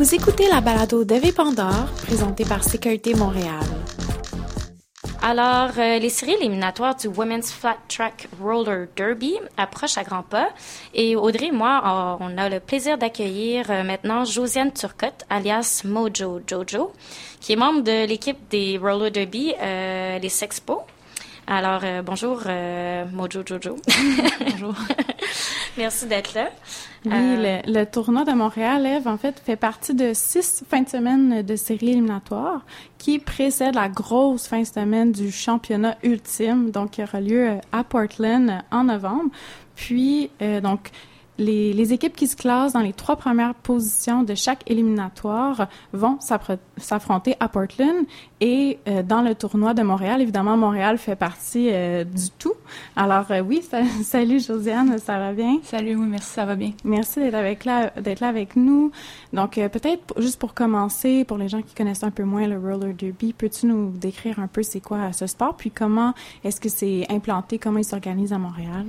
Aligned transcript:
Vous 0.00 0.14
écoutez 0.14 0.48
la 0.48 0.62
balado 0.62 1.04
d'Eve 1.04 1.30
Pandore, 1.34 1.84
présentée 2.06 2.46
par 2.46 2.64
Sécurité 2.64 3.12
Montréal. 3.12 3.60
Alors, 5.20 5.72
euh, 5.76 5.98
les 5.98 6.08
séries 6.08 6.36
éliminatoires 6.40 6.96
du 6.96 7.06
Women's 7.06 7.52
Flat 7.52 7.76
Track 7.86 8.26
Roller 8.42 8.86
Derby 8.96 9.34
approchent 9.58 9.98
à 9.98 10.02
grands 10.02 10.22
pas. 10.22 10.48
Et 10.94 11.16
Audrey 11.16 11.48
et 11.48 11.52
moi, 11.52 12.16
on 12.18 12.38
a 12.38 12.48
le 12.48 12.60
plaisir 12.60 12.96
d'accueillir 12.96 13.70
euh, 13.70 13.82
maintenant 13.82 14.24
Josiane 14.24 14.72
Turcotte, 14.72 15.26
alias 15.28 15.82
Mojo 15.84 16.40
Jojo, 16.46 16.94
qui 17.42 17.52
est 17.52 17.56
membre 17.56 17.82
de 17.82 18.06
l'équipe 18.06 18.38
des 18.48 18.78
Roller 18.78 19.10
Derby, 19.10 19.52
euh, 19.60 20.18
les 20.18 20.30
Sexpo. 20.30 20.80
Alors, 21.52 21.80
euh, 21.82 22.00
bonjour, 22.00 22.42
euh, 22.46 23.04
Mojo 23.12 23.42
Jojo. 23.44 23.74
bonjour. 24.50 24.72
Merci 25.78 26.06
d'être 26.06 26.34
là. 26.34 26.50
Oui, 27.04 27.12
euh, 27.14 27.60
le, 27.66 27.84
tournoi 27.84 28.24
de 28.24 28.32
Montréal, 28.32 28.84
Eve, 28.86 29.08
en 29.08 29.16
fait, 29.16 29.40
fait 29.40 29.56
partie 29.56 29.94
de 29.94 30.12
six 30.12 30.64
fins 30.68 30.82
de 30.82 30.88
semaine 30.88 31.42
de 31.42 31.56
séries 31.56 31.90
éliminatoires 31.90 32.62
qui 32.98 33.18
précèdent 33.18 33.74
la 33.74 33.88
grosse 33.88 34.46
fin 34.46 34.60
de 34.60 34.66
semaine 34.66 35.12
du 35.12 35.30
championnat 35.30 35.96
ultime, 36.02 36.70
donc 36.70 36.92
qui 36.92 37.02
aura 37.02 37.20
lieu 37.20 37.52
à 37.72 37.84
Portland 37.84 38.62
en 38.70 38.84
novembre. 38.84 39.30
Puis, 39.76 40.30
donc, 40.62 40.90
les, 41.38 41.72
les, 41.72 41.92
équipes 41.92 42.14
qui 42.14 42.26
se 42.26 42.36
classent 42.36 42.74
dans 42.74 42.80
les 42.80 42.92
trois 42.92 43.16
premières 43.16 43.54
positions 43.54 44.22
de 44.22 44.34
chaque 44.34 44.70
éliminatoire 44.70 45.68
vont 45.92 46.18
s'affronter 46.20 47.34
à 47.40 47.48
Portland 47.48 48.04
et 48.40 48.78
euh, 48.88 49.02
dans 49.02 49.22
le 49.22 49.34
tournoi 49.34 49.74
de 49.74 49.82
Montréal. 49.82 50.20
Évidemment, 50.20 50.56
Montréal 50.56 50.98
fait 50.98 51.16
partie 51.16 51.68
euh, 51.70 52.04
du 52.04 52.30
tout. 52.38 52.54
Alors 52.96 53.26
euh, 53.30 53.40
oui, 53.40 53.62
salut 54.02 54.40
Josiane, 54.40 54.98
ça 54.98 55.18
va 55.18 55.32
bien? 55.32 55.58
Salut, 55.62 55.96
oui, 55.96 56.06
merci, 56.06 56.30
ça 56.30 56.44
va 56.44 56.56
bien. 56.56 56.72
Merci 56.84 57.20
d'être 57.20 57.34
avec 57.34 57.64
là, 57.64 57.90
d'être 58.00 58.20
là 58.20 58.28
avec 58.28 58.56
nous. 58.56 58.92
Donc 59.32 59.54
peut-être 59.54 60.20
juste 60.20 60.38
pour 60.38 60.54
commencer, 60.54 61.24
pour 61.24 61.38
les 61.38 61.48
gens 61.48 61.62
qui 61.62 61.74
connaissent 61.74 62.04
un 62.04 62.10
peu 62.10 62.24
moins 62.24 62.46
le 62.46 62.58
roller 62.58 62.94
derby, 62.94 63.32
peux-tu 63.32 63.66
nous 63.66 63.90
décrire 63.90 64.38
un 64.38 64.46
peu 64.46 64.62
c'est 64.62 64.80
quoi 64.80 65.12
ce 65.12 65.26
sport, 65.26 65.54
puis 65.56 65.70
comment 65.70 66.14
est-ce 66.44 66.60
que 66.60 66.68
c'est 66.68 67.06
implanté, 67.10 67.58
comment 67.58 67.78
il 67.78 67.84
s'organise 67.84 68.32
à 68.32 68.38
Montréal? 68.38 68.86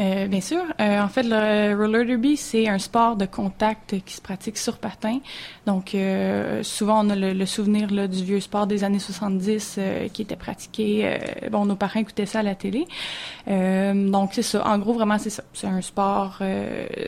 Euh, 0.00 0.26
bien 0.26 0.40
sûr. 0.40 0.62
Euh, 0.80 1.00
en 1.00 1.08
fait, 1.08 1.22
le 1.22 1.76
roller 1.76 2.06
derby, 2.06 2.36
c'est 2.36 2.66
un 2.66 2.78
sport 2.78 3.16
de 3.16 3.26
contact 3.26 4.00
qui 4.04 4.14
se 4.14 4.22
pratique 4.22 4.56
sur 4.56 4.78
patin. 4.78 5.18
Donc, 5.66 5.94
euh, 5.94 6.62
souvent, 6.62 7.04
on 7.04 7.10
a 7.10 7.16
le, 7.16 7.46
souvenir 7.46 7.90
là, 7.90 8.08
du 8.08 8.24
vieux 8.24 8.40
sport 8.40 8.66
des 8.66 8.84
années 8.84 8.98
70 8.98 9.78
qui 10.12 10.22
était 10.22 10.36
pratiqué. 10.36 11.18
bon, 11.50 11.66
nos 11.66 11.76
parents 11.76 12.00
écoutaient 12.00 12.26
ça 12.26 12.40
à 12.40 12.42
la 12.42 12.54
télé. 12.54 12.86
donc, 13.46 14.30
c'est 14.32 14.42
ça. 14.42 14.66
En 14.66 14.78
gros, 14.78 14.94
vraiment, 14.94 15.18
c'est 15.18 15.30
ça. 15.30 15.42
C'est 15.52 15.66
un 15.66 15.82
sport 15.82 16.38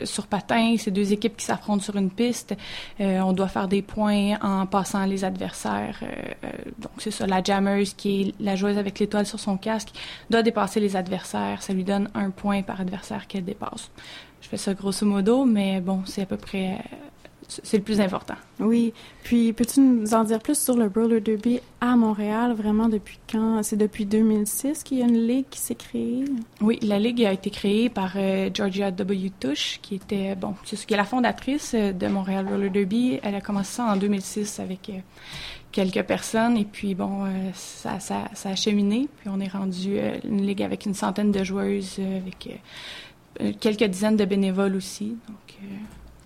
sur 0.03 0.27
patin. 0.27 0.75
C'est 0.77 0.91
deux 0.91 1.11
équipes 1.11 1.37
qui 1.37 1.45
s'affrontent 1.45 1.83
sur 1.83 1.95
une 1.95 2.11
piste. 2.11 2.55
on 2.99 3.33
doit 3.33 3.47
faire 3.47 3.67
des 3.67 3.81
points 3.81 4.37
en 4.41 4.65
passant 4.67 5.05
les 5.05 5.23
adversaires. 5.23 5.99
donc, 6.77 6.91
c'est 6.99 7.11
ça. 7.11 7.25
La 7.25 7.41
jammeuse, 7.43 7.93
qui 7.93 8.21
est 8.21 8.35
la 8.39 8.55
joueuse 8.55 8.77
avec 8.77 8.99
l'étoile 8.99 9.25
sur 9.25 9.39
son 9.39 9.57
casque, 9.57 9.89
doit 10.29 10.43
dépasser 10.43 10.79
les 10.79 10.95
adversaires. 10.95 11.61
Ça 11.61 11.73
lui 11.73 11.83
donne 11.83 12.09
un 12.13 12.29
point 12.29 12.61
par 12.61 12.74
adversaire 12.79 13.27
qu'elle 13.27 13.45
dépasse. 13.45 13.91
Je 14.41 14.47
fais 14.47 14.57
ça 14.57 14.73
grosso 14.73 15.05
modo, 15.05 15.45
mais 15.45 15.81
bon, 15.81 16.03
c'est 16.05 16.21
à 16.21 16.25
peu 16.25 16.37
près 16.37 16.73
euh, 16.73 16.97
c'est 17.47 17.77
le 17.77 17.83
plus 17.83 18.01
important. 18.01 18.35
Oui. 18.59 18.93
Puis, 19.23 19.53
peux-tu 19.53 19.79
nous 19.79 20.13
en 20.13 20.23
dire 20.23 20.39
plus 20.39 20.57
sur 20.57 20.75
le 20.75 20.91
roller 20.93 21.21
derby 21.21 21.59
à 21.81 21.95
Montréal? 21.95 22.53
Vraiment, 22.53 22.89
depuis 22.89 23.19
quand? 23.31 23.61
C'est 23.63 23.75
depuis 23.75 24.05
2006 24.05 24.83
qu'il 24.83 24.99
y 24.99 25.01
a 25.01 25.05
une 25.05 25.27
ligue 25.27 25.45
qui 25.49 25.59
s'est 25.59 25.75
créée? 25.75 26.25
Oui, 26.61 26.79
la 26.81 26.99
ligue 26.99 27.23
a 27.23 27.31
été 27.31 27.49
créée 27.49 27.89
par 27.89 28.13
euh, 28.15 28.49
Georgia 28.53 28.91
W. 28.91 29.31
Tush, 29.39 29.79
qui 29.81 29.95
était, 29.95 30.35
bon, 30.35 30.55
c'est 30.63 30.83
qui 30.85 30.93
est 30.93 30.97
la 30.97 31.05
fondatrice 31.05 31.73
euh, 31.75 31.91
de 31.91 32.07
Montréal 32.07 32.47
Roller 32.49 32.69
Derby. 32.69 33.19
Elle 33.23 33.35
a 33.35 33.41
commencé 33.41 33.73
ça 33.73 33.85
en 33.85 33.97
2006 33.97 34.59
avec 34.59 34.91
quelques 35.71 36.03
personnes, 36.03 36.57
et 36.57 36.65
puis, 36.65 36.95
bon, 36.95 37.25
ça, 37.53 37.99
ça, 37.99 38.29
ça, 38.33 38.49
a 38.49 38.55
cheminé. 38.55 39.09
Puis, 39.19 39.29
on 39.29 39.39
est 39.39 39.47
rendu 39.47 39.97
une 40.23 40.45
ligue 40.45 40.63
avec 40.63 40.85
une 40.85 40.93
centaine 40.93 41.31
de 41.31 41.43
joueuses, 41.43 41.99
avec 41.99 42.61
quelques 43.59 43.83
dizaines 43.83 44.15
de 44.15 44.23
bénévoles 44.23 44.75
aussi. 44.75 45.17
Donc, 45.27 45.57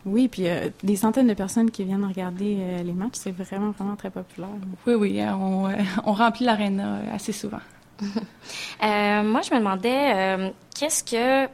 oui, 0.05 0.27
puis 0.27 0.47
euh, 0.47 0.69
des 0.83 0.95
centaines 0.95 1.27
de 1.27 1.33
personnes 1.33 1.71
qui 1.71 1.83
viennent 1.83 2.05
regarder 2.05 2.57
euh, 2.59 2.83
les 2.83 2.93
matchs, 2.93 3.15
c'est 3.15 3.31
vraiment, 3.31 3.71
vraiment 3.71 3.95
très 3.95 4.09
populaire. 4.09 4.49
Oui, 4.87 4.93
oui, 4.93 5.21
on, 5.21 5.67
euh, 5.67 5.73
on 6.05 6.13
remplit 6.13 6.45
l'aréna 6.45 7.01
assez 7.13 7.33
souvent. 7.33 7.59
moi, 8.01 9.41
je 9.41 9.53
me 9.53 9.57
demandais, 9.57 10.53
qu'est-ce 10.73 11.03
que 11.03 11.51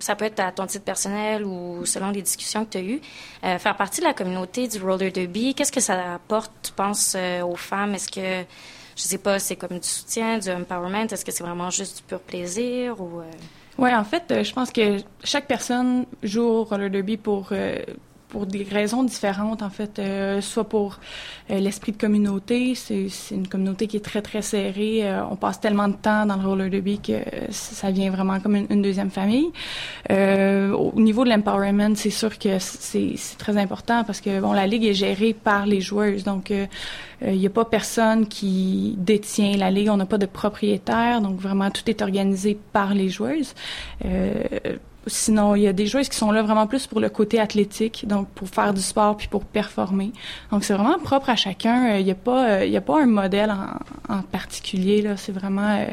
ça 0.00 0.16
peut 0.16 0.24
être 0.24 0.40
à 0.40 0.50
ton 0.50 0.66
titre 0.66 0.84
personnel 0.84 1.44
ou 1.44 1.86
selon 1.86 2.10
les 2.10 2.20
discussions 2.20 2.64
que 2.64 2.70
tu 2.70 2.78
as 2.78 2.82
eues, 2.82 3.00
faire 3.42 3.76
partie 3.76 4.00
de 4.00 4.06
la 4.06 4.12
communauté 4.12 4.66
du 4.66 4.82
roller 4.82 5.12
derby, 5.12 5.54
qu'est-ce 5.54 5.70
que 5.70 5.80
ça 5.80 6.14
apporte, 6.14 6.50
tu 6.64 6.72
penses, 6.72 7.16
aux 7.44 7.54
femmes? 7.54 7.94
Est-ce 7.94 8.08
que, 8.08 8.44
je 8.96 9.02
sais 9.02 9.18
pas, 9.18 9.38
c'est 9.38 9.54
comme 9.54 9.78
du 9.78 9.86
soutien, 9.86 10.38
du 10.38 10.50
empowerment? 10.50 11.06
Est-ce 11.12 11.24
que 11.24 11.30
c'est 11.30 11.44
vraiment 11.44 11.70
juste 11.70 11.98
du 11.98 12.02
pur 12.02 12.18
plaisir 12.18 13.00
ou... 13.00 13.22
Oui, 13.78 13.92
en 13.92 14.04
fait, 14.04 14.30
euh, 14.30 14.44
je 14.44 14.52
pense 14.52 14.70
que 14.70 14.98
chaque 15.24 15.46
personne 15.48 16.06
joue 16.22 16.42
au 16.42 16.64
roller 16.64 16.90
derby 16.90 17.16
pour 17.16 17.48
euh, 17.52 17.82
pour 18.34 18.46
des 18.46 18.64
raisons 18.64 19.04
différentes, 19.04 19.62
en 19.62 19.70
fait, 19.70 20.00
euh, 20.00 20.40
soit 20.40 20.68
pour 20.68 20.98
l'esprit 21.48 21.92
de 21.92 21.96
communauté, 21.96 22.74
c'est 22.74 23.06
une 23.30 23.46
communauté 23.46 23.86
qui 23.86 23.96
est 23.98 24.04
très, 24.10 24.22
très 24.22 24.42
serrée. 24.42 25.04
on 25.30 25.36
passe 25.36 25.60
tellement 25.60 25.86
de 25.86 25.94
temps 25.94 26.26
dans 26.26 26.36
le 26.36 26.48
roller 26.48 26.68
derby 26.68 26.98
que 26.98 27.12
ça 27.50 27.92
vient 27.92 28.10
vraiment 28.10 28.40
comme 28.40 28.56
une, 28.56 28.82
deuxième 28.82 29.10
famille. 29.10 29.52
au 30.10 31.00
niveau 31.00 31.22
de 31.22 31.30
l'empowerment, 31.30 31.94
c'est 31.94 32.10
sûr 32.10 32.36
que 32.38 32.58
c'est 32.58 33.38
très 33.38 33.56
important 33.56 34.02
parce 34.02 34.20
que, 34.20 34.40
bon, 34.40 34.52
la 34.52 34.66
ligue 34.66 34.84
est 34.84 34.94
gérée 34.94 35.32
par 35.32 35.66
les 35.66 35.80
joueuses, 35.80 36.24
donc 36.24 36.50
il 36.50 37.30
euh, 37.30 37.36
n'y 37.36 37.46
a 37.46 37.50
pas 37.50 37.64
personne 37.64 38.26
qui 38.26 38.96
détient 38.98 39.56
la 39.56 39.70
ligue, 39.70 39.88
on 39.90 39.96
n'a 39.96 40.06
pas 40.06 40.18
de 40.18 40.26
propriétaire, 40.26 41.20
donc 41.20 41.38
vraiment 41.38 41.70
tout 41.70 41.88
est 41.88 42.02
organisé 42.02 42.58
par 42.72 42.94
les 42.94 43.08
joueuses. 43.08 43.54
Euh, 45.04 45.08
sinon, 45.08 45.54
il 45.54 45.62
y 45.62 45.68
a 45.68 45.72
des 45.72 45.86
joueuses 45.86 46.08
qui 46.08 46.16
sont 46.16 46.30
là 46.30 46.42
vraiment 46.42 46.66
plus 46.66 46.86
pour 46.86 47.00
le 47.00 47.08
côté 47.08 47.40
athlétique, 47.40 48.06
donc 48.06 48.28
pour 48.28 48.48
faire 48.48 48.74
du 48.74 48.80
sport 48.80 49.16
puis 49.16 49.28
pour 49.28 49.44
performer. 49.44 50.12
Donc 50.50 50.64
c'est 50.64 50.74
vraiment 50.74 50.98
propre 50.98 51.30
à 51.30 51.36
chacun. 51.36 51.92
Euh, 51.92 51.98
il 51.98 52.04
n'y 52.04 52.10
a 52.10 52.14
pas, 52.14 52.64
il 52.64 52.76
a 52.76 52.80
pas 52.80 53.02
un 53.02 53.06
modèle 53.06 53.54
en, 54.08 54.22
particulier 54.22 55.02
là. 55.02 55.16
C'est 55.16 55.32
vraiment, 55.32 55.86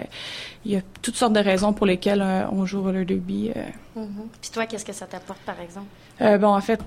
il 0.66 0.72
y 0.72 0.76
a 0.76 0.82
toutes 1.02 1.16
sortes 1.16 1.34
de 1.34 1.40
raisons 1.40 1.74
pour 1.74 1.86
lesquelles 1.86 2.24
on 2.52 2.66
joue 2.66 2.80
au 2.80 2.84
roller 2.84 3.06
derby. 3.06 3.52
Mm-hmm. 3.98 4.06
Puis 4.42 4.52
toi, 4.52 4.66
qu'est-ce 4.66 4.86
que 4.86 4.94
ça 4.94 5.06
t'apporte 5.06 5.42
par 5.42 5.60
exemple? 5.60 5.88
Bon, 6.40 6.56
en 6.56 6.62
fait, 6.62 6.80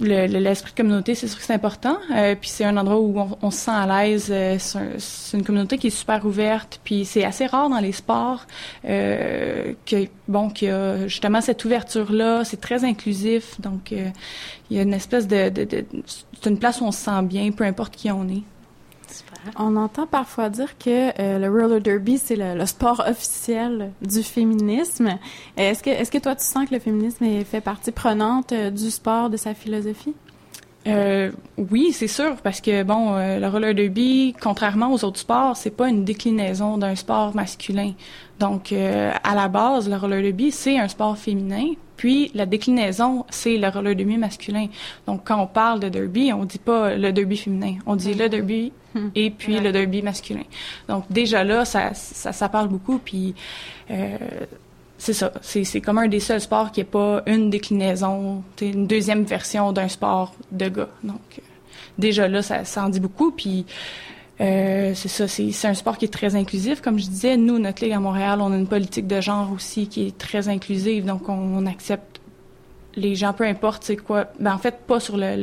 l'esprit 0.00 0.72
de 0.72 0.76
communauté, 0.76 1.14
c'est 1.14 1.28
sûr 1.28 1.38
que 1.38 1.44
c'est 1.44 1.54
important. 1.54 1.98
Euh, 2.14 2.34
puis 2.34 2.48
c'est 2.48 2.64
un 2.64 2.76
endroit 2.76 2.98
où 2.98 3.36
on, 3.42 3.50
se 3.50 3.58
sent 3.58 3.70
à 3.70 3.86
l'aise. 3.86 4.28
Euh, 4.30 4.56
c'est 4.58 5.36
une 5.36 5.44
communauté 5.44 5.78
qui 5.78 5.88
est 5.88 5.90
super 5.90 6.24
ouverte. 6.24 6.80
Puis 6.84 7.04
c'est 7.04 7.24
assez 7.24 7.46
rare 7.46 7.68
dans 7.68 7.80
les 7.80 7.92
sports 7.92 8.46
euh, 8.84 9.74
que 9.86 10.06
bon 10.28 10.50
qu'il 10.50 10.68
y 10.68 10.70
a 10.70 11.06
justement 11.06 11.40
cette 11.40 11.64
ouverture 11.64 12.12
là. 12.12 12.44
C'est 12.44 12.60
très 12.60 12.84
inclusif. 12.84 13.60
Donc 13.60 13.92
il 13.92 14.76
y 14.76 14.78
a 14.78 14.82
une 14.82 14.94
espèce 14.94 15.28
de, 15.28 15.48
de, 15.48 15.64
de 15.64 15.84
c'est 16.40 16.50
une 16.50 16.58
place 16.58 16.80
où 16.80 16.84
on 16.84 16.92
se 16.92 17.04
sent 17.04 17.22
bien, 17.22 17.50
peu 17.52 17.64
importe 17.64 17.94
qui 17.94 18.10
on 18.10 18.28
est. 18.28 18.42
On 19.56 19.76
entend 19.76 20.06
parfois 20.06 20.48
dire 20.50 20.76
que 20.78 21.10
euh, 21.20 21.38
le 21.38 21.48
roller 21.48 21.80
derby 21.80 22.18
c'est 22.18 22.36
le, 22.36 22.66
sport 22.66 23.02
officiel 23.06 23.92
du 24.02 24.22
féminisme. 24.22 25.18
Est-ce 25.56 25.82
que 25.82 25.90
est-ce 25.90 26.10
que 26.10 26.18
toi 26.18 26.36
tu 26.36 26.44
sens 26.44 26.68
que 26.68 26.74
le 26.74 26.80
féminisme 26.80 27.26
fait 27.44 27.60
partie 27.60 27.92
prenante 27.92 28.52
euh, 28.52 28.70
du 28.70 28.90
sport 28.90 29.30
de 29.30 29.36
sa 29.36 29.54
philosophie? 29.54 30.14
Euh, 30.86 31.30
oui, 31.58 31.92
c'est 31.92 32.08
sûr, 32.08 32.36
parce 32.42 32.62
que 32.62 32.82
bon, 32.84 33.14
le 33.14 33.46
roller 33.48 33.74
derby, 33.74 34.34
contrairement 34.40 34.90
aux 34.90 35.04
autres 35.04 35.18
sports, 35.18 35.54
c'est 35.58 35.70
pas 35.70 35.90
une 35.90 36.04
déclinaison 36.04 36.78
d'un 36.78 36.94
sport 36.94 37.34
masculin. 37.34 37.92
Donc, 38.38 38.72
à 38.72 39.34
la 39.34 39.48
base, 39.48 39.90
le 39.90 39.96
roller 39.96 40.22
derby, 40.22 40.50
c'est 40.50 40.78
un 40.78 40.88
sport 40.88 41.18
féminin. 41.18 41.74
Puis, 42.00 42.30
la 42.32 42.46
déclinaison, 42.46 43.26
c'est 43.28 43.58
le 43.58 43.68
roller 43.68 43.94
derby 43.94 44.16
masculin. 44.16 44.68
Donc, 45.06 45.20
quand 45.22 45.38
on 45.38 45.46
parle 45.46 45.80
de 45.80 45.90
derby, 45.90 46.32
on 46.32 46.46
dit 46.46 46.58
pas 46.58 46.94
le 46.96 47.12
derby 47.12 47.36
féminin, 47.36 47.74
on 47.84 47.94
dit 47.94 48.14
le 48.14 48.30
derby 48.30 48.72
et 49.14 49.30
puis 49.30 49.60
le 49.60 49.70
derby 49.70 50.00
masculin. 50.00 50.44
Donc 50.88 51.04
déjà 51.10 51.44
là, 51.44 51.66
ça, 51.66 51.92
ça, 51.92 52.48
parle 52.48 52.68
beaucoup. 52.68 52.98
Puis 52.98 53.34
euh, 53.90 54.16
c'est 54.96 55.12
ça, 55.12 55.30
c'est 55.42 55.82
comme 55.82 55.98
un 55.98 56.08
des 56.08 56.20
seuls 56.20 56.40
sports 56.40 56.72
qui 56.72 56.80
n'est 56.80 56.84
pas 56.84 57.22
une 57.26 57.50
déclinaison, 57.50 58.42
une 58.62 58.86
deuxième 58.86 59.24
version 59.24 59.70
d'un 59.72 59.88
sport 59.88 60.34
de 60.52 60.70
gars. 60.70 60.88
Donc 61.04 61.20
euh, 61.38 61.42
déjà 61.98 62.28
là, 62.28 62.40
ça, 62.40 62.64
ça 62.64 62.82
en 62.82 62.88
dit 62.88 63.00
beaucoup. 63.00 63.30
Puis 63.30 63.66
euh, 64.40 64.92
c'est 64.94 65.08
ça, 65.08 65.28
c'est 65.28 65.66
un 65.66 65.74
sport 65.74 65.98
qui 65.98 66.06
est 66.06 66.12
très 66.12 66.34
inclusif. 66.34 66.80
Comme 66.80 66.98
je 66.98 67.06
disais, 67.06 67.36
nous, 67.36 67.58
notre 67.58 67.84
ligue 67.84 67.92
à 67.92 68.00
Montréal, 68.00 68.40
on 68.40 68.52
a 68.52 68.56
une 68.56 68.66
politique 68.66 69.06
de 69.06 69.20
genre 69.20 69.52
aussi 69.52 69.86
qui 69.86 70.06
est 70.06 70.18
très 70.18 70.48
inclusive. 70.48 71.04
Donc 71.04 71.28
on, 71.28 71.66
accepte 71.66 72.20
les 72.96 73.14
gens, 73.14 73.32
peu 73.32 73.44
importe 73.44 73.84
c'est 73.84 73.96
quoi. 73.96 74.28
Ben, 74.40 74.54
en 74.54 74.58
fait, 74.58 74.78
pas 74.86 75.00
sur 75.00 75.16
le 75.16 75.36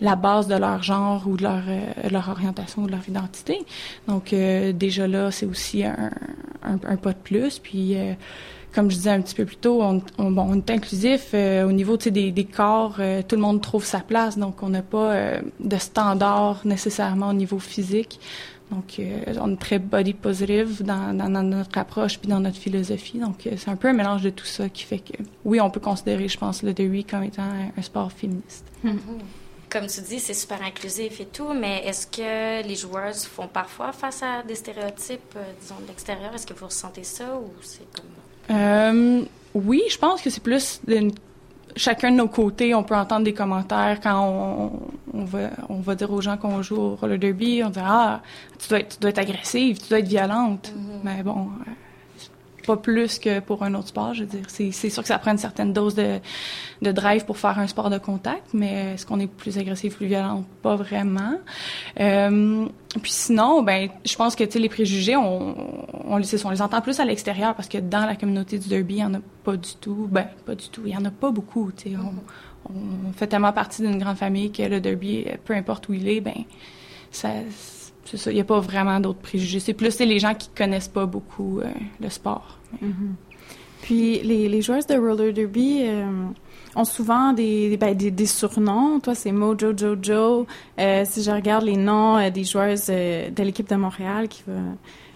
la 0.00 0.16
base 0.16 0.48
de 0.48 0.56
leur 0.56 0.82
genre 0.82 1.26
ou 1.26 1.36
de 1.36 1.44
leur, 1.44 1.62
leur 2.10 2.28
orientation 2.28 2.82
ou 2.82 2.86
de 2.86 2.92
leur 2.92 3.08
identité. 3.08 3.64
Donc 4.08 4.34
déjà 4.34 5.06
là, 5.06 5.30
c'est 5.30 5.46
aussi 5.46 5.84
un, 5.84 6.10
un, 6.62 6.96
pas 6.96 7.12
de 7.12 7.18
plus. 7.18 7.58
Puis 7.60 7.96
comme 8.74 8.90
je 8.90 8.96
disais 8.96 9.10
un 9.10 9.20
petit 9.20 9.34
peu 9.34 9.44
plus 9.44 9.56
tôt, 9.56 9.82
on, 9.82 10.54
est 10.54 10.70
inclusif 10.70 11.34
au 11.34 11.72
niveau 11.72 11.96
des, 11.96 12.44
corps, 12.44 12.96
tout 13.28 13.36
le 13.36 13.42
monde 13.42 13.60
trouve 13.60 13.84
sa 13.84 14.00
place, 14.00 14.36
donc 14.36 14.62
on 14.62 14.70
n'a 14.70 14.82
pas 14.82 15.38
de 15.60 15.76
standard 15.76 16.60
nécessairement 16.64 17.28
au 17.28 17.32
niveau 17.34 17.58
physique. 17.58 18.18
Donc, 18.70 18.98
euh, 18.98 19.34
on 19.40 19.52
est 19.52 19.56
très 19.56 19.78
body 19.78 20.14
positive 20.14 20.82
dans, 20.82 21.12
notre 21.12 21.78
approche 21.78 22.18
puis 22.18 22.28
dans 22.28 22.40
notre 22.40 22.56
philosophie. 22.56 23.18
Donc, 23.18 23.46
euh, 23.46 23.52
c'est 23.56 23.70
un 23.70 23.76
peu 23.76 23.88
un 23.88 23.92
mélange 23.92 24.22
de 24.22 24.30
tout 24.30 24.46
ça 24.46 24.68
qui 24.68 24.84
fait 24.84 24.98
que, 24.98 25.22
oui, 25.44 25.60
on 25.60 25.70
peut 25.70 25.80
considérer, 25.80 26.28
je 26.28 26.38
pense, 26.38 26.62
le 26.62 26.72
derby 26.72 27.04
comme 27.04 27.24
étant 27.24 27.42
un, 27.42 27.82
sport 27.82 28.10
féministe. 28.10 28.64
Mm-hmm. 28.84 28.96
Comme 29.68 29.86
tu 29.86 30.00
dis, 30.00 30.18
c'est 30.18 30.34
super 30.34 30.62
inclusif 30.62 31.20
et 31.20 31.26
tout, 31.26 31.52
mais 31.52 31.84
est-ce 31.84 32.06
que 32.06 32.66
les 32.66 32.76
joueuses 32.76 33.24
font 33.24 33.48
parfois 33.48 33.92
face 33.92 34.22
à 34.22 34.42
des 34.42 34.54
stéréotypes, 34.54 35.34
euh, 35.36 35.44
disons, 35.60 35.76
de 35.82 35.88
l'extérieur? 35.88 36.34
Est-ce 36.34 36.46
que 36.46 36.54
vous 36.54 36.66
ressentez 36.66 37.04
ça 37.04 37.36
ou 37.36 37.50
c'est 37.60 37.90
comme... 37.92 38.10
oui, 38.50 39.82
je 39.90 39.98
pense 39.98 40.22
que 40.22 40.30
c'est 40.30 40.42
plus 40.42 40.80
d'une 40.86 41.12
chacun 41.76 42.10
de 42.10 42.16
nos 42.16 42.28
côtés, 42.28 42.74
on 42.74 42.82
peut 42.82 42.94
entendre 42.94 43.24
des 43.24 43.34
commentaires 43.34 43.98
quand 44.02 44.20
on, 44.24 44.70
on 45.12 45.24
va, 45.24 45.50
on 45.68 45.80
va 45.80 45.94
dire 45.94 46.10
aux 46.12 46.20
gens 46.20 46.36
qu'on 46.36 46.62
joue 46.62 46.76
au 46.76 46.94
roller 46.96 47.18
derby, 47.18 47.62
on 47.64 47.70
dit 47.70 47.80
ah 47.82 48.22
tu 48.58 48.68
dois 48.68 48.80
être, 48.80 48.94
tu 48.94 49.00
dois 49.00 49.10
être 49.10 49.18
agressive, 49.18 49.78
tu 49.80 49.88
dois 49.88 49.98
être 49.98 50.08
violente, 50.08 50.72
mm-hmm. 50.74 51.00
mais 51.02 51.22
bon, 51.22 51.48
euh, 51.66 51.70
pas 52.64 52.76
plus 52.76 53.18
que 53.18 53.40
pour 53.40 53.62
un 53.62 53.74
autre 53.74 53.88
sport, 53.88 54.14
je 54.14 54.24
veux 54.24 54.28
dire. 54.28 54.44
C'est, 54.48 54.70
sûr 54.72 55.02
que 55.02 55.08
ça 55.08 55.18
prend 55.18 55.32
une 55.32 55.38
certaine 55.38 55.72
dose 55.72 55.94
de, 55.94 56.18
de 56.82 56.92
drive 56.92 57.24
pour 57.24 57.38
faire 57.38 57.58
un 57.58 57.66
sport 57.66 57.90
de 57.90 57.98
contact, 57.98 58.48
mais 58.52 58.94
est-ce 58.94 59.06
qu'on 59.06 59.20
est 59.20 59.26
plus 59.26 59.58
agressif, 59.58 59.96
plus 59.96 60.06
violent? 60.06 60.44
Pas 60.62 60.76
vraiment. 60.76 61.38
Euh, 62.00 62.66
puis 63.02 63.12
sinon, 63.12 63.62
ben, 63.62 63.88
je 64.04 64.16
pense 64.16 64.36
que, 64.36 64.44
les 64.58 64.68
préjugés, 64.68 65.16
on, 65.16 65.54
on, 66.08 66.14
on, 66.14 66.50
les 66.50 66.62
entend 66.62 66.80
plus 66.80 67.00
à 67.00 67.04
l'extérieur 67.04 67.54
parce 67.54 67.68
que 67.68 67.78
dans 67.78 68.06
la 68.06 68.16
communauté 68.16 68.58
du 68.58 68.68
derby, 68.68 68.94
il 68.94 69.00
y 69.00 69.04
en 69.04 69.14
a 69.14 69.20
pas 69.42 69.56
du 69.56 69.74
tout. 69.80 70.08
Ben, 70.10 70.26
pas 70.46 70.54
du 70.54 70.68
tout. 70.68 70.82
Il 70.86 70.92
y 70.92 70.96
en 70.96 71.04
a 71.04 71.10
pas 71.10 71.30
beaucoup, 71.30 71.70
tu 71.72 71.90
sais. 71.90 71.96
On, 71.96 72.72
on, 72.72 73.12
fait 73.12 73.26
tellement 73.26 73.52
partie 73.52 73.82
d'une 73.82 73.98
grande 73.98 74.16
famille 74.16 74.50
que 74.52 74.62
le 74.62 74.80
derby, 74.80 75.26
peu 75.44 75.54
importe 75.54 75.88
où 75.88 75.94
il 75.94 76.08
est, 76.08 76.20
ben, 76.20 76.44
ça 77.10 77.30
c'est 78.04 78.16
ça, 78.16 78.30
il 78.30 78.34
n'y 78.34 78.40
a 78.40 78.44
pas 78.44 78.60
vraiment 78.60 79.00
d'autres 79.00 79.20
préjugés. 79.20 79.60
C'est 79.60 79.74
plus 79.74 79.98
les 79.98 80.18
gens 80.18 80.34
qui 80.34 80.48
connaissent 80.48 80.88
pas 80.88 81.06
beaucoup 81.06 81.60
euh, 81.60 81.70
le 82.00 82.10
sport. 82.10 82.58
Mm-hmm. 82.82 83.14
Puis 83.82 84.20
les, 84.20 84.48
les 84.48 84.62
joueuses 84.62 84.86
de 84.86 84.94
roller 84.94 85.32
derby 85.32 85.82
euh, 85.84 86.06
ont 86.74 86.84
souvent 86.84 87.32
des, 87.32 87.76
ben, 87.76 87.94
des, 87.94 88.10
des, 88.10 88.26
surnoms. 88.26 89.00
Toi, 89.00 89.14
c'est 89.14 89.32
Mojo 89.32 89.76
Jojo. 89.76 90.46
Euh, 90.78 91.04
si 91.06 91.22
je 91.22 91.30
regarde 91.30 91.64
les 91.64 91.76
noms 91.76 92.30
des 92.30 92.44
joueuses 92.44 92.86
de 92.86 93.42
l'équipe 93.42 93.68
de 93.68 93.76
Montréal 93.76 94.28
qui 94.28 94.42
va 94.46 94.54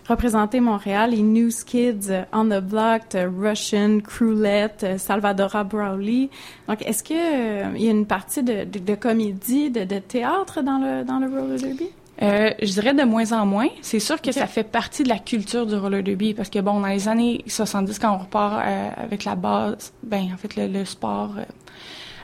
représenter 0.06 0.60
Montréal, 0.60 1.10
les 1.10 1.22
News 1.22 1.50
Kids, 1.66 2.10
On 2.32 2.46
the 2.46 2.62
Block, 2.62 3.02
Russian, 3.14 4.00
Cruellette, 4.00 4.98
Salvadora 4.98 5.64
Browley. 5.64 6.30
Donc, 6.66 6.80
est-ce 6.86 7.02
que 7.02 7.76
il 7.76 7.82
y 7.82 7.88
a 7.88 7.90
une 7.90 8.06
partie 8.06 8.42
de, 8.42 8.64
de, 8.64 8.94
comédie, 8.94 9.70
de, 9.70 9.84
de, 9.84 9.98
théâtre 9.98 10.62
dans 10.62 10.78
le, 10.78 11.04
dans 11.04 11.18
le 11.18 11.26
roller 11.26 11.58
derby? 11.58 11.90
Euh, 12.22 12.50
je 12.60 12.72
dirais 12.72 12.94
de 12.94 13.04
moins 13.04 13.32
en 13.32 13.46
moins. 13.46 13.68
C'est 13.80 14.00
sûr 14.00 14.20
que 14.20 14.32
ça 14.32 14.46
fait 14.46 14.64
partie 14.64 15.02
de 15.02 15.08
la 15.08 15.18
culture 15.18 15.66
du 15.66 15.76
roller 15.76 16.02
derby 16.02 16.34
parce 16.34 16.50
que 16.50 16.58
bon, 16.58 16.80
dans 16.80 16.88
les 16.88 17.08
années 17.08 17.44
70, 17.46 17.98
quand 17.98 18.14
on 18.14 18.18
repart 18.18 18.62
euh, 18.64 18.88
avec 18.96 19.24
la 19.24 19.36
base, 19.36 19.92
ben 20.02 20.28
en 20.32 20.36
fait 20.36 20.56
le, 20.56 20.84
sport 20.84 21.34
euh, 21.38 21.44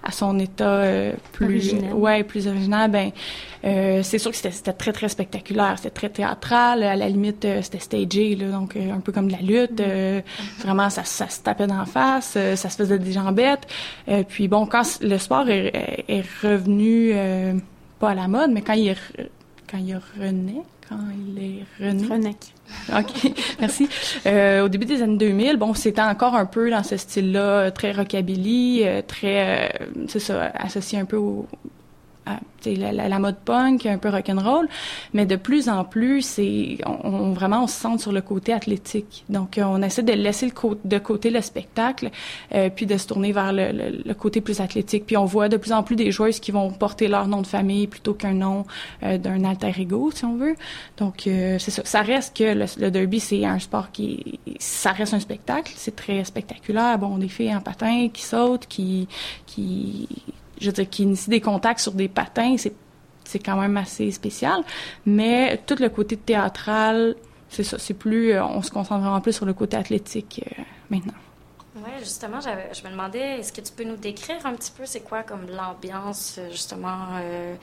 à 0.02 0.10
son 0.10 0.38
état 0.38 0.82
plus 1.32 1.46
original. 1.46 1.94
ouais 1.94 2.24
plus 2.24 2.46
original, 2.46 2.90
ben 2.90 3.10
c'est 3.62 4.18
sûr 4.18 4.32
que 4.32 4.36
c'était 4.36 4.72
très 4.72 4.92
très 4.92 5.08
spectaculaire, 5.08 5.74
c'était 5.76 5.90
très 5.90 6.10
théâtral. 6.10 6.82
À 6.82 6.96
la 6.96 7.08
limite, 7.08 7.46
c'était 7.62 7.78
stagé, 7.78 8.34
là, 8.34 8.48
donc 8.48 8.76
un 8.76 9.00
peu 9.00 9.12
comme 9.12 9.28
de 9.28 9.32
la 9.32 9.40
lutte. 9.40 9.80
Mm-hmm. 9.80 10.22
vraiment, 10.58 10.90
ça, 10.90 11.04
ça 11.04 11.28
se 11.28 11.40
tapait 11.40 11.66
d'en 11.66 11.86
face, 11.86 12.36
ça 12.54 12.68
se 12.68 12.76
faisait 12.76 12.98
des 12.98 13.12
jambettes. 13.12 13.66
puis 14.28 14.48
bon, 14.48 14.66
quand 14.66 14.82
le 15.00 15.16
sport 15.16 15.48
est, 15.48 16.04
est 16.06 16.24
revenu 16.42 17.14
pas 17.98 18.10
à 18.10 18.14
la 18.14 18.28
mode, 18.28 18.50
mais 18.50 18.60
quand 18.60 18.74
il 18.74 18.88
est 18.88 18.98
quand 19.74 19.80
il 19.80 19.88
y 19.88 19.92
a 19.92 20.00
René, 20.20 20.62
quand 20.88 21.00
il 21.26 21.42
est 21.42 21.84
René. 21.84 22.06
René. 22.06 22.36
OK, 22.96 23.32
merci. 23.60 23.88
Euh, 24.24 24.64
au 24.64 24.68
début 24.68 24.86
des 24.86 25.02
années 25.02 25.16
2000, 25.16 25.56
bon, 25.56 25.74
c'était 25.74 26.00
encore 26.00 26.36
un 26.36 26.46
peu 26.46 26.70
dans 26.70 26.84
ce 26.84 26.96
style-là, 26.96 27.72
très 27.72 27.90
rockabilly, 27.90 28.82
euh, 28.84 29.02
très, 29.02 29.72
euh, 29.72 29.86
c'est 30.06 30.20
ça, 30.20 30.52
associé 30.54 31.00
un 31.00 31.06
peu 31.06 31.16
au, 31.16 31.48
la, 32.26 32.92
la, 32.92 33.08
la, 33.08 33.18
mode 33.18 33.36
punk, 33.44 33.86
un 33.86 33.98
peu 33.98 34.08
rock'n'roll, 34.08 34.68
mais 35.12 35.26
de 35.26 35.36
plus 35.36 35.68
en 35.68 35.84
plus, 35.84 36.22
c'est 36.22 36.78
on, 36.86 37.32
vraiment 37.32 37.64
on 37.64 37.66
se 37.66 37.78
centre 37.78 38.00
sur 38.00 38.12
le 38.12 38.22
côté 38.22 38.52
athlétique. 38.52 39.24
Donc, 39.28 39.58
on 39.62 39.82
essaie 39.82 40.02
de 40.02 40.12
laisser 40.12 40.46
le 40.46 40.52
de 40.84 40.98
côté 40.98 41.30
le 41.30 41.40
spectacle, 41.40 42.10
euh, 42.54 42.70
puis 42.74 42.86
de 42.86 42.96
se 42.96 43.06
tourner 43.06 43.32
vers 43.32 43.52
le, 43.52 44.02
le, 44.04 44.14
côté 44.14 44.40
plus 44.40 44.60
athlétique. 44.60 45.04
Puis 45.06 45.16
on 45.16 45.24
voit 45.24 45.48
de 45.48 45.56
plus 45.56 45.72
en 45.72 45.82
plus 45.82 45.96
des 45.96 46.10
joueuses 46.10 46.40
qui 46.40 46.50
vont 46.50 46.70
porter 46.70 47.08
leur 47.08 47.26
nom 47.28 47.42
de 47.42 47.46
famille 47.46 47.86
plutôt 47.86 48.14
qu'un 48.14 48.34
nom 48.34 48.64
euh, 49.02 49.18
d'un 49.18 49.44
alter 49.44 49.72
ego, 49.78 50.10
si 50.14 50.24
on 50.24 50.36
veut. 50.36 50.56
Donc, 50.96 51.26
euh, 51.26 51.58
c'est 51.58 51.70
ça. 51.70 51.82
Ça 51.84 52.02
reste 52.02 52.36
que 52.36 52.54
le, 52.80 52.90
derby, 52.90 53.20
c'est 53.20 53.44
un 53.44 53.58
sport 53.58 53.90
qui, 53.90 54.38
ça 54.58 54.92
reste 54.92 55.14
un 55.14 55.20
spectacle. 55.20 55.72
C'est 55.76 55.96
très 55.96 56.24
spectaculaire. 56.24 56.98
Bon, 56.98 57.18
des 57.18 57.28
filles 57.28 57.54
en 57.54 57.60
patin 57.60 58.08
qui 58.12 58.22
sautent, 58.22 58.66
qui 58.66 59.08
qui 59.46 60.08
je 60.60 60.66
veux 60.66 60.72
dire, 60.72 60.88
qui 60.88 61.02
initie 61.02 61.30
des 61.30 61.40
contacts 61.40 61.80
sur 61.80 61.92
des 61.92 62.08
patins, 62.08 62.56
c'est, 62.58 62.74
c'est 63.24 63.38
quand 63.38 63.56
même 63.56 63.76
assez 63.76 64.10
spécial. 64.10 64.62
Mais 65.06 65.60
tout 65.66 65.76
le 65.80 65.88
côté 65.88 66.16
théâtral, 66.16 67.16
c'est 67.48 67.64
ça, 67.64 67.78
c'est 67.78 67.94
plus, 67.94 68.32
euh, 68.32 68.44
on 68.44 68.62
se 68.62 68.70
concentre 68.70 69.02
vraiment 69.02 69.20
plus 69.20 69.32
sur 69.32 69.46
le 69.46 69.54
côté 69.54 69.76
athlétique 69.76 70.42
euh, 70.46 70.62
maintenant. 70.90 71.12
Oui, 71.76 71.90
justement, 72.00 72.40
je 72.40 72.84
me 72.86 72.90
demandais, 72.90 73.40
est-ce 73.40 73.52
que 73.52 73.60
tu 73.60 73.72
peux 73.72 73.84
nous 73.84 73.96
décrire 73.96 74.44
un 74.44 74.54
petit 74.54 74.70
peu 74.70 74.86
c'est 74.86 75.00
quoi 75.00 75.22
comme 75.22 75.46
l'ambiance, 75.50 76.38
justement, 76.50 76.98
euh, 77.20 77.54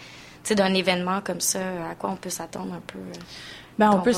d'un 0.49 0.73
événement 0.73 1.21
comme 1.21 1.39
ça, 1.39 1.59
à 1.89 1.95
quoi 1.95 2.11
on 2.11 2.15
peut 2.15 2.29
s'attendre 2.29 2.73
un 2.73 2.81
peu? 2.85 2.99
Ben, 3.79 3.89
on, 3.91 4.01
peut 4.01 4.13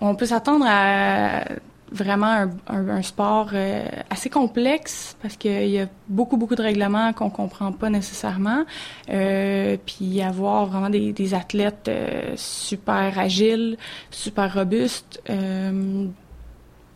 on 0.00 0.14
peut 0.14 0.26
s'attendre 0.26 0.64
à 0.66 1.44
vraiment 1.92 2.48
un, 2.68 3.02
sport 3.02 3.50
euh, 3.52 3.84
assez 4.10 4.30
complexe 4.30 5.16
parce 5.20 5.36
qu'il 5.36 5.68
y 5.68 5.80
a 5.80 5.88
beaucoup, 6.08 6.36
beaucoup 6.36 6.54
de 6.54 6.62
règlements 6.62 7.12
qu'on 7.12 7.30
comprend 7.30 7.72
pas 7.72 7.90
nécessairement. 7.90 8.64
Euh, 9.08 9.76
puis 9.84 10.22
avoir 10.22 10.66
vraiment 10.66 10.90
des, 10.90 11.12
des 11.12 11.34
athlètes 11.34 11.88
euh, 11.88 12.32
super 12.36 13.18
agiles, 13.18 13.76
super 14.10 14.54
robustes, 14.54 15.22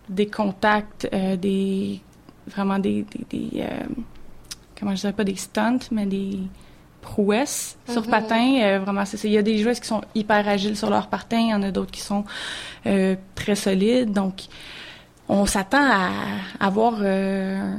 des 0.08 0.26
contacts, 0.26 1.08
des 1.40 2.00
vraiment 2.46 2.78
des, 2.78 3.06
des, 3.30 3.64
comment 4.78 4.94
je 4.94 5.00
dirais 5.00 5.12
pas 5.14 5.24
des 5.24 5.36
stunts, 5.36 5.88
mais 5.90 6.04
des 6.04 6.40
prouesses 7.00 7.78
sur 7.88 8.02
mm-hmm. 8.02 8.10
patin. 8.10 8.78
vraiment, 8.80 9.04
c'est 9.06 9.22
Il 9.24 9.32
y 9.32 9.38
a 9.38 9.42
des 9.42 9.58
joueurs 9.58 9.76
qui 9.76 9.86
sont 9.86 10.02
hyper 10.14 10.46
agiles 10.46 10.76
sur 10.76 10.90
leur 10.90 11.08
patin, 11.08 11.38
il 11.38 11.48
y 11.48 11.54
en 11.54 11.62
a 11.62 11.70
d'autres 11.70 11.90
qui 11.90 12.02
sont 12.02 12.24
très 13.34 13.54
solides. 13.54 14.12
Donc, 14.12 14.44
on 15.28 15.46
s'attend 15.46 15.82
à 15.82 16.10
avoir 16.60 16.94
euh, 17.00 17.76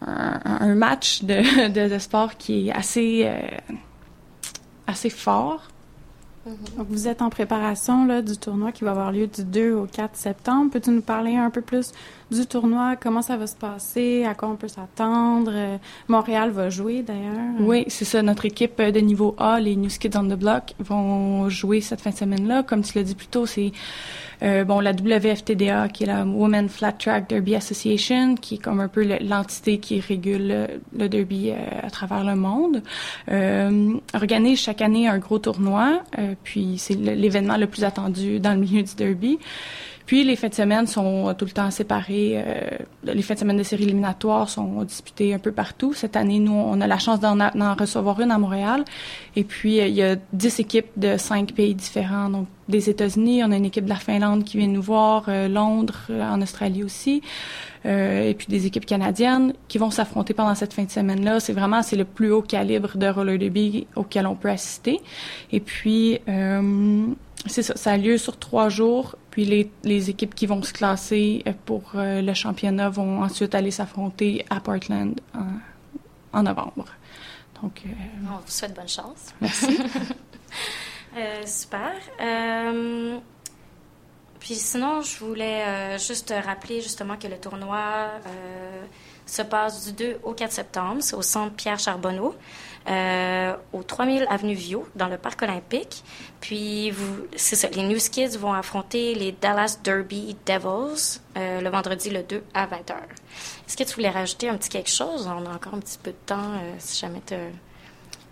un, 0.00 0.74
match 0.74 1.22
de, 1.24 1.98
sport 1.98 2.36
qui 2.36 2.68
est 2.68 2.72
assez, 2.72 3.24
euh, 3.26 5.10
fort. 5.10 5.62
Mm-hmm. 6.48 6.84
vous 6.88 7.08
êtes 7.08 7.22
en 7.22 7.28
préparation 7.28 8.06
là, 8.06 8.22
du 8.22 8.36
tournoi 8.36 8.70
qui 8.70 8.84
va 8.84 8.92
avoir 8.92 9.10
lieu 9.10 9.26
du 9.26 9.44
2 9.44 9.72
au 9.72 9.86
4 9.86 10.16
septembre. 10.16 10.70
Peux-tu 10.72 10.90
nous 10.90 11.02
parler 11.02 11.36
un 11.36 11.50
peu 11.50 11.60
plus 11.60 11.92
du 12.30 12.46
tournoi, 12.46 12.96
comment 12.96 13.22
ça 13.22 13.36
va 13.36 13.46
se 13.46 13.56
passer, 13.56 14.24
à 14.24 14.34
quoi 14.34 14.48
on 14.48 14.56
peut 14.56 14.68
s'attendre? 14.68 15.78
Montréal 16.08 16.50
va 16.50 16.70
jouer 16.70 17.02
d'ailleurs. 17.02 17.54
Oui, 17.60 17.84
c'est 17.88 18.04
ça. 18.04 18.22
Notre 18.22 18.46
équipe 18.46 18.80
de 18.80 19.00
niveau 19.00 19.34
A, 19.38 19.60
les 19.60 19.76
New 19.76 19.88
Kids 19.88 20.16
on 20.16 20.24
the 20.24 20.38
Block, 20.38 20.74
vont 20.78 21.48
jouer 21.48 21.80
cette 21.80 22.00
fin 22.00 22.10
de 22.10 22.16
semaine-là. 22.16 22.62
Comme 22.62 22.82
tu 22.82 22.98
l'as 22.98 23.04
dit 23.04 23.14
plus 23.14 23.28
tôt, 23.28 23.46
c'est 23.46 23.72
euh, 24.42 24.64
bon, 24.64 24.80
la 24.80 24.92
WFTDA, 24.92 25.88
qui 25.88 26.04
est 26.04 26.06
la 26.06 26.24
Women 26.24 26.68
Flat 26.68 26.92
Track 26.92 27.28
Derby 27.28 27.54
Association, 27.54 28.34
qui 28.34 28.56
est 28.56 28.58
comme 28.58 28.80
un 28.80 28.88
peu 28.88 29.02
l'entité 29.20 29.78
qui 29.78 30.00
régule 30.00 30.68
le, 30.92 31.08
derby 31.08 31.50
euh, 31.50 31.56
à 31.82 31.90
travers 31.90 32.24
le 32.24 32.36
monde, 32.36 32.82
euh, 33.30 33.94
organise 34.14 34.60
chaque 34.60 34.82
année 34.82 35.08
un 35.08 35.18
gros 35.18 35.38
tournoi, 35.38 36.02
euh, 36.18 36.34
puis 36.42 36.76
c'est 36.78 36.94
l'événement 36.94 37.56
le 37.56 37.66
plus 37.66 37.84
attendu 37.84 38.40
dans 38.40 38.52
le 38.52 38.60
milieu 38.60 38.82
du 38.82 38.94
derby. 38.94 39.38
Puis 40.06 40.24
les 40.24 40.36
fins 40.36 40.48
de 40.48 40.54
semaine 40.54 40.86
sont 40.86 41.34
tout 41.36 41.44
le 41.44 41.50
temps 41.50 41.70
séparées. 41.70 42.42
les 43.04 43.22
fins 43.22 43.34
de 43.34 43.40
semaine 43.40 43.56
de 43.56 43.62
séries 43.62 43.84
éliminatoires 43.84 44.48
sont 44.48 44.82
disputées 44.84 45.34
un 45.34 45.38
peu 45.38 45.52
partout. 45.52 45.92
Cette 45.94 46.16
année, 46.16 46.38
nous, 46.38 46.52
on 46.52 46.80
a 46.80 46.86
la 46.86 46.98
chance 46.98 47.20
d'en, 47.20 47.36
recevoir 47.74 48.20
une 48.20 48.30
à 48.30 48.38
Montréal. 48.38 48.84
Et 49.34 49.42
puis, 49.44 49.78
il 49.78 49.94
y 49.94 50.02
a 50.02 50.16
dix 50.32 50.60
équipes 50.60 50.90
de 50.96 51.16
cinq 51.16 51.52
pays 51.52 51.74
différents. 51.74 52.30
Donc, 52.30 52.46
des 52.68 52.88
États-Unis, 52.88 53.42
on 53.44 53.50
a 53.50 53.56
une 53.56 53.64
équipe 53.64 53.84
de 53.84 53.90
la 53.90 53.96
Finlande 53.96 54.44
qui 54.44 54.58
vient 54.58 54.68
nous 54.68 54.82
voir, 54.82 55.28
Londres, 55.48 55.98
en 56.10 56.40
Australie 56.40 56.84
aussi. 56.84 57.22
Euh, 57.86 58.30
et 58.30 58.34
puis 58.34 58.48
des 58.48 58.66
équipes 58.66 58.86
canadiennes 58.86 59.52
qui 59.68 59.78
vont 59.78 59.90
s'affronter 59.90 60.34
pendant 60.34 60.54
cette 60.54 60.72
fin 60.72 60.82
de 60.82 60.90
semaine-là. 60.90 61.38
C'est 61.38 61.52
vraiment 61.52 61.82
c'est 61.82 61.94
le 61.94 62.04
plus 62.04 62.32
haut 62.32 62.42
calibre 62.42 62.96
de 62.96 63.06
roller 63.06 63.38
derby 63.38 63.86
auquel 63.94 64.26
on 64.26 64.34
peut 64.34 64.48
assister. 64.48 65.00
Et 65.52 65.60
puis 65.60 66.18
euh, 66.28 67.06
c'est 67.46 67.62
ça, 67.62 67.76
ça 67.76 67.92
a 67.92 67.96
lieu 67.96 68.18
sur 68.18 68.38
trois 68.38 68.68
jours. 68.68 69.16
Puis 69.36 69.44
les, 69.44 69.70
les 69.84 70.08
équipes 70.08 70.34
qui 70.34 70.46
vont 70.46 70.62
se 70.62 70.72
classer 70.72 71.42
euh, 71.46 71.52
pour 71.66 71.90
le 71.94 72.32
championnat 72.32 72.88
vont 72.88 73.22
ensuite 73.22 73.54
aller 73.54 73.70
s'affronter 73.70 74.46
à 74.48 74.60
Portland 74.60 75.20
en, 75.34 76.38
en 76.38 76.42
novembre. 76.42 76.86
Donc, 77.62 77.82
on 77.84 78.36
vous 78.36 78.42
souhaite 78.46 78.74
bonne 78.74 78.88
chance. 78.88 79.34
Merci. 79.42 79.78
super. 81.46 81.92
Puis 84.46 84.54
sinon, 84.54 85.02
je 85.02 85.18
voulais 85.18 85.64
euh, 85.64 85.98
juste 85.98 86.32
rappeler 86.44 86.80
justement 86.80 87.16
que 87.16 87.26
le 87.26 87.36
tournoi 87.36 88.10
euh, 88.28 88.84
se 89.26 89.42
passe 89.42 89.86
du 89.86 89.92
2 89.92 90.20
au 90.22 90.34
4 90.34 90.52
septembre. 90.52 90.98
C'est 91.00 91.16
au 91.16 91.22
centre 91.22 91.52
Pierre 91.56 91.80
Charbonneau, 91.80 92.32
euh, 92.88 93.54
au 93.72 93.82
3000 93.82 94.26
Avenue 94.28 94.54
Viau, 94.54 94.86
dans 94.94 95.08
le 95.08 95.18
Parc 95.18 95.42
olympique. 95.42 96.02
Puis, 96.40 96.92
c'est 97.36 97.56
ça, 97.56 97.68
les 97.68 97.82
News 97.82 97.98
Kids 98.10 98.36
vont 98.38 98.52
affronter 98.52 99.14
les 99.14 99.32
Dallas 99.32 99.78
Derby 99.82 100.36
Devils 100.46 101.20
le 101.34 101.68
vendredi 101.68 102.10
le 102.10 102.22
2 102.22 102.42
à 102.54 102.66
20h. 102.66 102.94
Est-ce 103.66 103.76
que 103.76 103.84
tu 103.84 103.94
voulais 103.94 104.10
rajouter 104.10 104.48
un 104.48 104.56
petit 104.56 104.70
quelque 104.70 104.90
chose? 104.90 105.26
On 105.26 105.44
a 105.44 105.54
encore 105.54 105.74
un 105.74 105.80
petit 105.80 105.98
peu 106.02 106.10
de 106.10 106.16
temps, 106.26 106.52
si 106.78 106.98
jamais 106.98 107.20
tu 107.26 107.34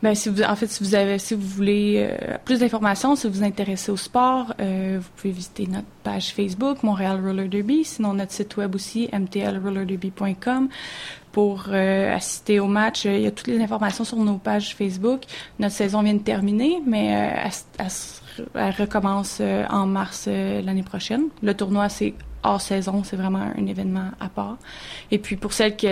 ben, 0.04 0.14
si 0.14 0.28
vous, 0.28 0.42
en 0.42 0.54
fait, 0.54 0.66
si 0.66 0.84
vous 0.84 0.94
avez, 0.94 1.18
si 1.18 1.34
vous 1.34 1.48
voulez 1.48 2.06
euh, 2.06 2.36
plus 2.44 2.58
d'informations, 2.60 3.16
si 3.16 3.26
vous 3.26 3.32
vous 3.38 3.42
intéressez 3.42 3.90
au 3.90 3.96
sport, 3.96 4.52
euh, 4.60 4.98
vous 5.00 5.08
pouvez 5.16 5.32
visiter 5.32 5.66
notre 5.66 5.86
page 6.02 6.34
Facebook, 6.34 6.82
Montréal 6.82 7.22
Roller 7.24 7.48
Derby, 7.48 7.86
sinon 7.86 8.12
notre 8.12 8.32
site 8.32 8.58
web 8.58 8.74
aussi, 8.74 9.08
mtlrollerderby.com. 9.14 10.68
Pour 11.34 11.64
euh, 11.68 12.14
assister 12.14 12.60
au 12.60 12.66
match, 12.66 13.04
il 13.04 13.20
y 13.20 13.26
a 13.26 13.30
toutes 13.32 13.48
les 13.48 13.60
informations 13.60 14.04
sur 14.04 14.16
nos 14.18 14.38
pages 14.38 14.74
Facebook. 14.74 15.22
Notre 15.58 15.74
saison 15.74 16.02
vient 16.02 16.14
de 16.14 16.22
terminer, 16.22 16.80
mais 16.86 17.06
elle, 17.06 17.88
elle, 18.54 18.74
recommence 18.78 19.42
en 19.68 19.86
mars 19.86 20.28
l'année 20.28 20.84
prochaine. 20.84 21.24
Le 21.42 21.52
tournoi, 21.52 21.88
c'est 21.88 22.14
hors 22.44 22.60
saison, 22.60 23.02
c'est 23.02 23.16
vraiment 23.16 23.50
un 23.56 23.66
événement 23.66 24.10
à 24.20 24.28
part. 24.28 24.58
Et 25.10 25.18
puis 25.18 25.34
pour 25.34 25.52
celles 25.52 25.74
qui, 25.74 25.88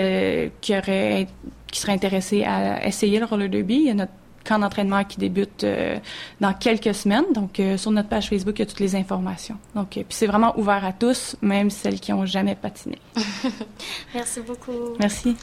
qui 0.61 0.78
auraient 0.78 1.26
qui 1.72 1.80
seraient 1.80 1.92
intéressés 1.92 2.44
à 2.44 2.87
essayer 2.87 3.18
le 3.18 3.25
roller 3.25 3.49
derby, 3.49 3.76
il 3.76 3.87
y 3.87 3.90
a 3.90 3.94
notre 3.94 4.12
camp 4.42 4.58
d'entraînement 4.58 5.04
qui 5.04 5.18
débute 5.18 5.64
euh, 5.64 5.99
dans 6.40 6.52
quelques 6.52 6.94
semaines. 6.94 7.25
Donc, 7.34 7.61
euh, 7.61 7.76
sur 7.76 7.90
notre 7.90 8.08
page 8.08 8.28
Facebook, 8.28 8.58
il 8.58 8.61
y 8.61 8.62
a 8.62 8.66
toutes 8.66 8.80
les 8.80 8.96
informations. 8.96 9.56
Donc, 9.75 9.96
euh, 9.96 10.02
puis 10.08 10.16
c'est 10.16 10.26
vraiment 10.26 10.58
ouvert 10.58 10.84
à 10.84 10.92
tous, 10.92 11.37
même 11.42 11.70
celles 11.70 12.00
qui 12.00 12.12
n'ont 12.12 12.26
jamais 12.26 12.54
patiné. 12.54 12.99
Merci 14.14 14.40
beaucoup. 14.40 14.96
Merci. 14.99 15.37